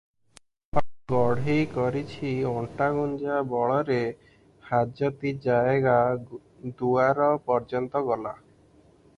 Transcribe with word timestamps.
ଗୋପାଳ 1.11 1.25
ଘଡ଼େଇ 1.25 1.67
କିଛି 2.13 2.31
ଅଣ୍ଟାଗୁଞ୍ଜା 2.51 3.37
ବଳରେ 3.51 3.99
ହାଜତି 4.71 5.35
ଜାଏଗା 5.45 5.95
ଦୁଆର 6.81 7.29
ପର୍ଯ୍ୟନ୍ତ 7.51 8.05
ଗଲା। 8.11 8.35